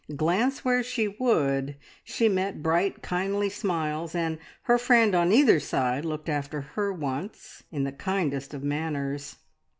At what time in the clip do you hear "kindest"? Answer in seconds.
7.91-8.55